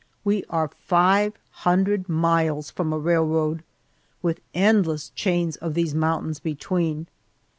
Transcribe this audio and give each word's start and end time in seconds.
We 0.23 0.43
are 0.49 0.71
five 0.83 1.33
hundred 1.51 2.09
miles 2.09 2.71
from 2.71 2.91
a 2.91 2.97
railroad, 2.97 3.63
with 4.23 4.41
endless 4.55 5.11
chains 5.11 5.57
of 5.57 5.75
these 5.75 5.93
mountains 5.93 6.39
between. 6.39 7.05